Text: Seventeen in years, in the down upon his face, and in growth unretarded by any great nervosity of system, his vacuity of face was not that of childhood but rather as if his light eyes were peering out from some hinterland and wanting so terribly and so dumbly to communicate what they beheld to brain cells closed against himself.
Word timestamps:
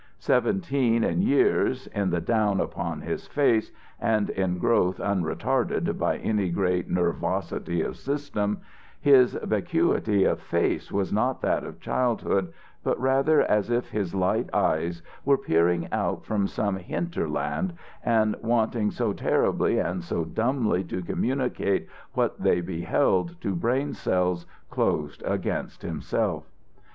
Seventeen 0.17 1.03
in 1.03 1.21
years, 1.21 1.85
in 1.93 2.09
the 2.09 2.19
down 2.19 2.59
upon 2.59 3.01
his 3.01 3.27
face, 3.27 3.71
and 3.99 4.31
in 4.31 4.57
growth 4.57 4.99
unretarded 4.99 5.95
by 5.99 6.17
any 6.17 6.49
great 6.49 6.89
nervosity 6.89 7.83
of 7.83 7.95
system, 7.95 8.61
his 8.99 9.35
vacuity 9.43 10.23
of 10.23 10.39
face 10.41 10.91
was 10.91 11.13
not 11.13 11.41
that 11.41 11.63
of 11.63 11.79
childhood 11.79 12.51
but 12.83 12.99
rather 12.99 13.41
as 13.41 13.69
if 13.69 13.91
his 13.91 14.15
light 14.15 14.49
eyes 14.55 15.03
were 15.23 15.37
peering 15.37 15.87
out 15.91 16.25
from 16.25 16.47
some 16.47 16.77
hinterland 16.77 17.73
and 18.03 18.35
wanting 18.41 18.89
so 18.89 19.13
terribly 19.13 19.77
and 19.77 20.03
so 20.03 20.25
dumbly 20.25 20.83
to 20.83 21.03
communicate 21.03 21.87
what 22.13 22.41
they 22.41 22.59
beheld 22.59 23.39
to 23.39 23.53
brain 23.55 23.93
cells 23.93 24.47
closed 24.71 25.21
against 25.27 25.83
himself. 25.83 26.45